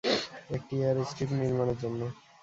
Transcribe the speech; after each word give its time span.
একটি 0.49 0.73
air 0.79 0.97
strip 1.09 1.29
নির্মাণের 1.33 1.77
জন্য। 1.83 2.01